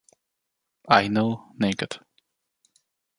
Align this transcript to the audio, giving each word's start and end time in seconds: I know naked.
I 0.89 1.09
know 1.09 1.51
naked. 1.59 1.99